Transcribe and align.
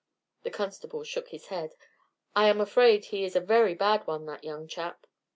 The 0.41 0.49
constable 0.49 1.03
shook 1.03 1.27
his 1.27 1.49
head. 1.49 1.75
"I 2.35 2.47
am 2.47 2.59
afraid 2.59 3.05
he 3.05 3.23
is 3.23 3.35
a 3.35 3.39
very 3.39 3.75
bad 3.75 4.07
one, 4.07 4.25
that 4.25 4.43
young 4.43 4.67
chap." 4.67 5.05